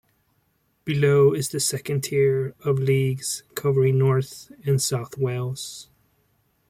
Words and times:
Below 0.83 1.31
it 1.33 1.37
is 1.37 1.49
the 1.49 1.59
second 1.59 2.05
tier 2.05 2.55
of 2.65 2.79
leagues, 2.79 3.43
covering 3.53 3.99
north 3.99 4.51
and 4.65 4.81
south 4.81 5.15
Wales. 5.15 5.89